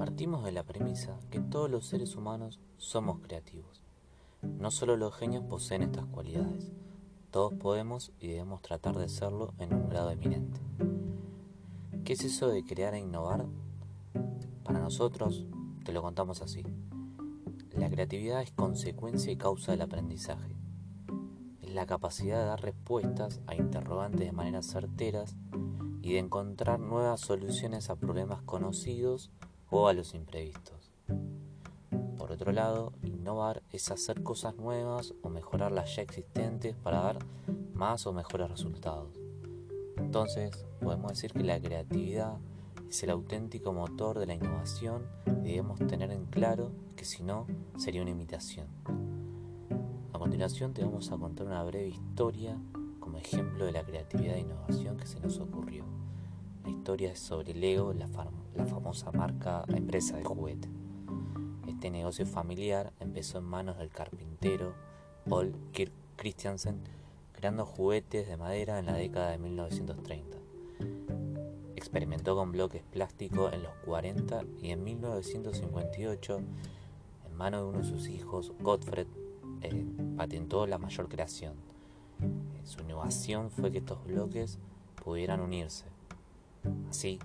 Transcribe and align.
Partimos 0.00 0.44
de 0.44 0.52
la 0.52 0.62
premisa 0.62 1.18
que 1.30 1.40
todos 1.40 1.70
los 1.70 1.84
seres 1.84 2.16
humanos 2.16 2.58
somos 2.78 3.18
creativos. 3.20 3.82
No 4.40 4.70
solo 4.70 4.96
los 4.96 5.14
genios 5.14 5.44
poseen 5.44 5.82
estas 5.82 6.06
cualidades, 6.06 6.72
todos 7.30 7.52
podemos 7.52 8.10
y 8.18 8.28
debemos 8.28 8.62
tratar 8.62 8.96
de 8.96 9.10
serlo 9.10 9.52
en 9.58 9.74
un 9.74 9.90
grado 9.90 10.10
eminente. 10.10 10.58
¿Qué 12.02 12.14
es 12.14 12.24
eso 12.24 12.48
de 12.48 12.64
crear 12.64 12.94
e 12.94 13.00
innovar? 13.00 13.44
Para 14.64 14.78
nosotros, 14.78 15.44
te 15.84 15.92
lo 15.92 16.00
contamos 16.00 16.40
así. 16.40 16.64
La 17.72 17.90
creatividad 17.90 18.40
es 18.40 18.52
consecuencia 18.52 19.30
y 19.30 19.36
causa 19.36 19.72
del 19.72 19.82
aprendizaje. 19.82 20.56
Es 21.60 21.74
la 21.74 21.84
capacidad 21.84 22.38
de 22.38 22.46
dar 22.46 22.62
respuestas 22.62 23.42
a 23.46 23.54
interrogantes 23.54 24.20
de 24.20 24.32
manera 24.32 24.62
certeras 24.62 25.36
y 26.00 26.14
de 26.14 26.20
encontrar 26.20 26.80
nuevas 26.80 27.20
soluciones 27.20 27.90
a 27.90 27.96
problemas 27.96 28.40
conocidos 28.40 29.30
o 29.70 29.88
a 29.88 29.92
los 29.92 30.14
imprevistos. 30.14 30.92
Por 32.18 32.32
otro 32.32 32.52
lado, 32.52 32.92
innovar 33.02 33.62
es 33.72 33.90
hacer 33.90 34.22
cosas 34.22 34.56
nuevas 34.56 35.14
o 35.22 35.30
mejorar 35.30 35.72
las 35.72 35.96
ya 35.96 36.02
existentes 36.02 36.76
para 36.76 37.00
dar 37.00 37.18
más 37.74 38.06
o 38.06 38.12
mejores 38.12 38.50
resultados. 38.50 39.18
Entonces, 39.96 40.66
podemos 40.80 41.12
decir 41.12 41.32
que 41.32 41.44
la 41.44 41.60
creatividad 41.60 42.36
es 42.88 43.02
el 43.04 43.10
auténtico 43.10 43.72
motor 43.72 44.18
de 44.18 44.26
la 44.26 44.34
innovación 44.34 45.06
y 45.26 45.50
debemos 45.50 45.78
tener 45.86 46.10
en 46.10 46.26
claro 46.26 46.72
que 46.96 47.04
si 47.04 47.22
no, 47.22 47.46
sería 47.78 48.02
una 48.02 48.10
imitación. 48.10 48.66
A 50.12 50.18
continuación 50.18 50.74
te 50.74 50.84
vamos 50.84 51.10
a 51.12 51.16
contar 51.16 51.46
una 51.46 51.62
breve 51.64 51.88
historia 51.88 52.58
como 52.98 53.18
ejemplo 53.18 53.64
de 53.64 53.72
la 53.72 53.84
creatividad 53.84 54.34
e 54.34 54.40
innovación 54.40 54.96
que 54.96 55.06
se 55.06 55.20
nos 55.20 55.38
ocurrió. 55.38 55.84
La 56.64 56.70
historia 56.70 57.12
es 57.12 57.18
sobre 57.18 57.54
Lego, 57.54 57.92
la, 57.92 58.08
la 58.54 58.66
famosa 58.66 59.10
marca 59.12 59.64
empresa 59.68 60.16
de 60.16 60.24
juguete. 60.24 60.68
Este 61.66 61.90
negocio 61.90 62.26
familiar 62.26 62.92
empezó 63.00 63.38
en 63.38 63.44
manos 63.44 63.78
del 63.78 63.90
carpintero 63.90 64.74
Paul 65.28 65.54
Kirk 65.72 65.92
Christiansen, 66.16 66.82
creando 67.32 67.64
juguetes 67.64 68.28
de 68.28 68.36
madera 68.36 68.78
en 68.78 68.86
la 68.86 68.92
década 68.92 69.30
de 69.30 69.38
1930. 69.38 70.36
Experimentó 71.76 72.36
con 72.36 72.52
bloques 72.52 72.82
plásticos 72.82 73.52
en 73.54 73.62
los 73.62 73.72
40 73.86 74.44
y 74.60 74.70
en 74.70 74.84
1958, 74.84 76.40
en 77.26 77.36
manos 77.36 77.62
de 77.62 77.68
uno 77.68 77.78
de 77.78 77.84
sus 77.84 78.08
hijos, 78.08 78.52
Gottfried, 78.60 79.06
eh, 79.62 79.86
patentó 80.16 80.66
la 80.66 80.78
mayor 80.78 81.08
creación. 81.08 81.54
Su 82.64 82.80
innovación 82.82 83.50
fue 83.50 83.72
que 83.72 83.78
estos 83.78 84.04
bloques 84.04 84.58
pudieran 85.02 85.40
unirse. 85.40 85.89
Así, 86.88 87.18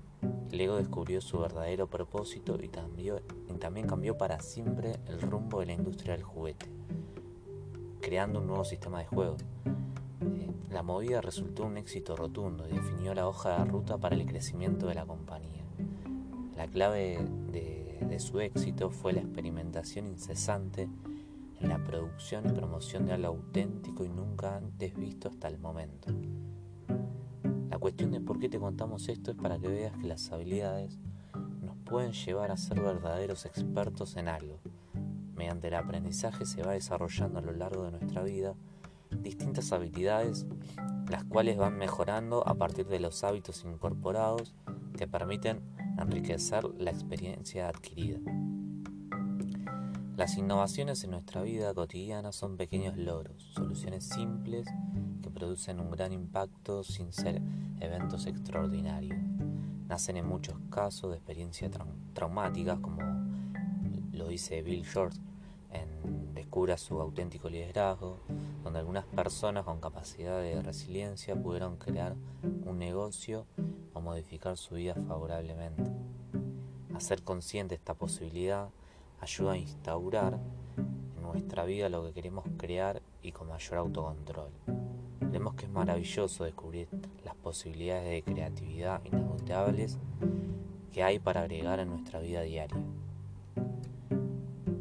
Lego 0.51 0.77
descubrió 0.77 1.21
su 1.21 1.39
verdadero 1.39 1.87
propósito 1.87 2.57
y, 2.61 2.69
también 2.69 3.87
cambió 3.87 4.17
para 4.17 4.39
siempre 4.39 4.99
el 5.07 5.21
rumbo 5.21 5.59
de 5.59 5.67
la 5.67 5.73
industria 5.73 6.13
del 6.13 6.23
juguete, 6.23 6.67
creando 8.01 8.39
un 8.39 8.47
nuevo 8.47 8.63
sistema 8.63 8.99
de 8.99 9.05
juego. 9.05 9.37
Eh, 10.21 10.51
la 10.69 10.83
movida 10.83 11.21
resultó 11.21 11.65
un 11.65 11.77
éxito 11.77 12.15
rotundo 12.15 12.67
y 12.69 12.73
definió 12.73 13.13
la 13.13 13.27
hoja 13.27 13.57
de 13.57 13.65
ruta 13.65 13.97
para 13.97 14.15
el 14.15 14.25
crecimiento 14.25 14.87
de 14.87 14.95
la 14.95 15.05
compañía. 15.05 15.63
La 16.55 16.67
clave 16.67 17.19
de 17.51 18.19
su 18.19 18.39
éxito 18.39 18.91
fue 18.91 19.13
la 19.13 19.21
experimentación 19.21 20.07
incesante 20.07 20.87
en 21.59 21.69
la 21.69 21.83
producción 21.83 22.45
y 22.47 22.53
promoción 22.53 23.05
de 23.05 23.13
algo 23.13 23.27
auténtico 23.27 24.03
y 24.05 24.09
nunca 24.09 24.57
antes 24.57 24.95
visto 24.95 25.29
hasta 25.29 25.47
el 25.47 25.57
momento. 25.57 26.13
Cuestión 27.85 28.09
de 28.09 28.19
por 28.19 28.39
qué 28.39 28.49
te 28.49 28.57
contamos 28.57 29.09
esto 29.09 29.29
es 29.29 29.37
para 29.37 29.59
que 29.59 29.67
veas 29.67 29.95
que 29.95 30.07
las 30.07 30.31
habilidades 30.31 30.97
nos 31.61 31.77
pueden 31.85 32.13
llevar 32.13 32.49
a 32.49 32.57
ser 32.57 32.81
verdaderos 32.81 33.45
expertos 33.45 34.17
en 34.17 34.27
algo. 34.27 34.59
Mediante 35.35 35.67
el 35.67 35.75
aprendizaje 35.75 36.47
se 36.47 36.63
va 36.63 36.71
desarrollando 36.71 37.37
a 37.37 37.43
lo 37.43 37.51
largo 37.51 37.83
de 37.83 37.91
nuestra 37.91 38.23
vida 38.23 38.55
distintas 39.21 39.71
habilidades, 39.71 40.47
las 41.11 41.25
cuales 41.25 41.57
van 41.57 41.77
mejorando 41.77 42.47
a 42.47 42.55
partir 42.55 42.87
de 42.87 42.99
los 42.99 43.23
hábitos 43.23 43.63
incorporados 43.63 44.55
que 44.97 45.07
permiten 45.07 45.61
enriquecer 45.99 46.63
la 46.79 46.89
experiencia 46.89 47.69
adquirida. 47.69 48.17
Las 50.17 50.39
innovaciones 50.39 51.03
en 51.03 51.11
nuestra 51.11 51.43
vida 51.43 51.71
cotidiana 51.75 52.31
son 52.31 52.57
pequeños 52.57 52.97
logros, 52.97 53.43
soluciones 53.53 54.05
simples 54.05 54.65
producen 55.35 55.81
un 55.81 55.91
gran 55.91 56.13
impacto 56.13 56.83
sin 56.83 57.11
ser 57.11 57.41
eventos 57.81 58.25
extraordinarios. 58.25 59.19
Nacen 59.87 60.17
en 60.17 60.25
muchos 60.25 60.55
casos 60.69 61.11
de 61.11 61.17
experiencias 61.17 61.71
traumáticas, 62.13 62.79
como 62.79 63.01
lo 64.13 64.29
dice 64.29 64.63
Bill 64.63 64.83
Short 64.83 65.15
en 65.71 66.33
Descubra 66.33 66.77
su 66.77 66.99
auténtico 67.01 67.49
liderazgo, 67.49 68.21
donde 68.63 68.79
algunas 68.79 69.05
personas 69.05 69.65
con 69.65 69.81
capacidad 69.81 70.41
de 70.41 70.61
resiliencia 70.61 71.35
pudieron 71.35 71.75
crear 71.75 72.15
un 72.65 72.79
negocio 72.79 73.45
o 73.93 74.01
modificar 74.01 74.57
su 74.57 74.75
vida 74.75 74.95
favorablemente. 74.95 75.83
Hacer 76.95 77.23
consciente 77.23 77.75
esta 77.75 77.93
posibilidad 77.93 78.69
ayuda 79.19 79.53
a 79.53 79.57
instaurar 79.57 80.39
nuestra 81.35 81.65
vida 81.65 81.89
lo 81.89 82.05
que 82.05 82.13
queremos 82.13 82.45
crear 82.55 83.01
y 83.21 83.33
con 83.33 83.49
mayor 83.49 83.79
autocontrol. 83.79 84.51
Vemos 85.19 85.55
que 85.55 85.65
es 85.65 85.71
maravilloso 85.71 86.45
descubrir 86.45 86.87
las 87.25 87.35
posibilidades 87.35 88.09
de 88.09 88.23
creatividad 88.23 89.01
inagotables 89.03 89.97
que 90.93 91.03
hay 91.03 91.19
para 91.19 91.41
agregar 91.41 91.81
a 91.81 91.85
nuestra 91.85 92.21
vida 92.21 92.41
diaria. 92.41 92.77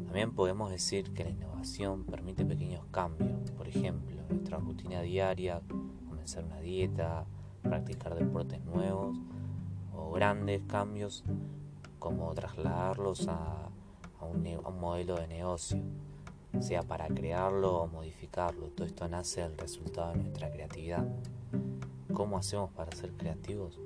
También 0.05 0.31
podemos 0.31 0.71
decir 0.71 1.11
que 1.11 1.25
la 1.25 1.31
innovación 1.31 2.05
permite 2.05 2.45
pequeños 2.45 2.85
cambios, 2.89 3.51
por 3.51 3.67
ejemplo, 3.67 4.15
nuestra 4.29 4.57
rutina 4.57 5.01
diaria, 5.01 5.61
comenzar 6.07 6.45
una 6.45 6.61
dieta, 6.61 7.25
practicar 7.63 8.15
deportes 8.15 8.63
nuevos 8.63 9.17
o 9.93 10.13
grandes 10.13 10.61
cambios 10.67 11.25
como 11.99 12.33
trasladarlos 12.33 13.27
a 13.27 13.65
un, 14.25 14.79
modelo 14.79 15.15
de 15.15 15.27
negocio, 15.27 15.81
sea 16.61 16.83
para 16.83 17.07
crearlo 17.07 17.81
o 17.81 17.87
modificarlo. 17.87 18.67
Todo 18.69 18.87
esto 18.87 19.07
nace 19.07 19.41
del 19.41 19.57
resultado 19.57 20.11
de 20.11 20.19
nuestra 20.19 20.51
creatividad. 20.51 21.07
¿Cómo 22.13 22.37
hacemos 22.37 22.71
para 22.71 22.91
ser 22.95 23.11
creativos? 23.13 23.79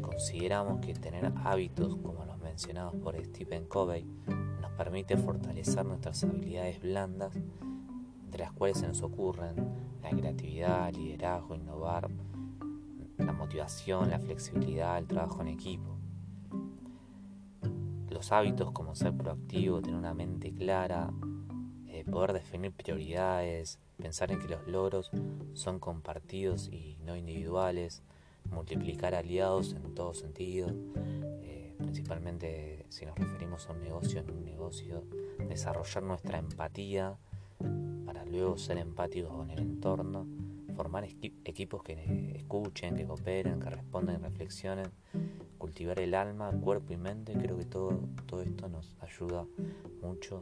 Consideramos 0.00 0.80
que 0.80 0.94
tener 0.94 1.32
hábitos 1.44 1.96
como 1.96 2.24
los 2.24 2.38
mencionados 2.38 2.94
por 2.96 3.16
Stephen 3.24 3.66
Covey 3.66 4.04
nos 4.60 4.70
permite 4.72 5.16
fortalecer 5.16 5.84
nuestras 5.86 6.22
habilidades 6.24 6.80
blandas, 6.80 7.32
de 7.34 8.38
las 8.38 8.52
cuales 8.52 8.78
se 8.78 8.88
nos 8.88 9.02
ocurren 9.02 9.54
la 10.02 10.10
creatividad, 10.10 10.88
el 10.90 10.96
liderazgo, 10.96 11.54
innovar, 11.54 12.10
la 13.18 13.32
motivación, 13.32 14.10
la 14.10 14.18
flexibilidad, 14.18 14.98
el 14.98 15.06
trabajo 15.06 15.40
en 15.40 15.48
equipo 15.48 16.00
hábitos 18.30 18.70
como 18.72 18.94
ser 18.94 19.16
proactivo, 19.16 19.80
tener 19.80 19.98
una 19.98 20.12
mente 20.12 20.52
clara, 20.52 21.10
eh, 22.00 22.04
poder 22.10 22.32
definir 22.32 22.72
prioridades, 22.72 23.78
pensar 24.00 24.32
en 24.32 24.38
que 24.38 24.48
los 24.48 24.66
logros 24.66 25.10
son 25.54 25.78
compartidos 25.78 26.68
y 26.68 26.96
no 27.04 27.16
individuales, 27.16 28.02
multiplicar 28.50 29.14
aliados 29.14 29.74
en 29.74 29.94
todo 29.94 30.14
sentido, 30.14 30.68
eh, 31.42 31.74
principalmente 31.78 32.86
si 32.88 33.04
nos 33.06 33.16
referimos 33.16 33.68
a 33.68 33.72
un 33.72 33.82
negocio 33.82 34.20
en 34.20 34.30
un 34.30 34.44
negocio, 34.44 35.04
desarrollar 35.48 36.02
nuestra 36.02 36.38
empatía 36.38 37.16
para 38.06 38.24
luego 38.24 38.56
ser 38.56 38.78
empáticos 38.78 39.32
con 39.32 39.50
el 39.50 39.58
entorno, 39.58 40.26
formar 40.74 41.04
equipos 41.04 41.82
que 41.82 42.34
escuchen, 42.36 42.96
que 42.96 43.04
cooperen, 43.04 43.60
que 43.60 43.70
respondan 43.70 44.20
y 44.20 44.22
reflexionen 44.22 44.90
cultivar 45.60 46.00
el 46.00 46.14
alma, 46.14 46.50
cuerpo 46.52 46.94
y 46.94 46.96
mente, 46.96 47.34
creo 47.34 47.58
que 47.58 47.66
todo, 47.66 48.00
todo 48.26 48.40
esto 48.40 48.68
nos 48.70 48.96
ayuda 49.00 49.46
mucho 50.00 50.38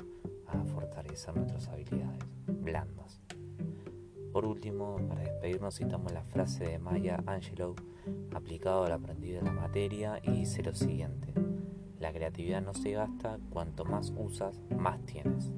a 0.49 0.65
fortalecer 0.65 1.35
nuestras 1.37 1.69
habilidades 1.69 2.25
blandas. 2.47 3.21
Por 4.33 4.45
último, 4.45 4.97
para 5.09 5.23
despedirnos 5.23 5.77
citamos 5.77 6.13
la 6.13 6.23
frase 6.23 6.65
de 6.65 6.79
Maya 6.79 7.23
Angelou 7.27 7.75
aplicado 8.35 8.85
al 8.85 8.93
aprendido 8.93 9.39
de 9.39 9.47
la 9.47 9.53
materia 9.53 10.21
y 10.23 10.31
dice 10.33 10.63
lo 10.63 10.75
siguiente, 10.75 11.33
la 11.99 12.13
creatividad 12.13 12.63
no 12.63 12.75
se 12.75 12.93
gasta, 12.93 13.39
cuanto 13.51 13.85
más 13.85 14.13
usas, 14.17 14.61
más 14.71 15.05
tienes. 15.07 15.53